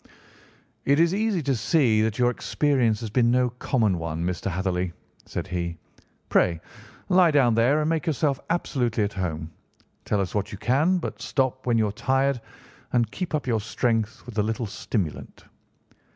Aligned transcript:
"It 0.83 0.99
is 0.99 1.13
easy 1.13 1.43
to 1.43 1.55
see 1.55 2.01
that 2.01 2.17
your 2.17 2.31
experience 2.31 2.99
has 3.01 3.11
been 3.11 3.29
no 3.29 3.51
common 3.51 3.99
one, 3.99 4.25
Mr. 4.25 4.49
Hatherley," 4.49 4.93
said 5.27 5.45
he. 5.45 5.77
"Pray, 6.27 6.59
lie 7.09 7.29
down 7.29 7.53
there 7.53 7.79
and 7.81 7.87
make 7.87 8.07
yourself 8.07 8.39
absolutely 8.49 9.03
at 9.03 9.13
home. 9.13 9.51
Tell 10.05 10.19
us 10.19 10.33
what 10.33 10.51
you 10.51 10.57
can, 10.57 10.97
but 10.97 11.21
stop 11.21 11.67
when 11.67 11.77
you 11.77 11.85
are 11.87 11.91
tired 11.91 12.41
and 12.93 13.11
keep 13.11 13.35
up 13.35 13.45
your 13.45 13.61
strength 13.61 14.25
with 14.25 14.39
a 14.39 14.43
little 14.43 14.65
stimulant." 14.65 15.45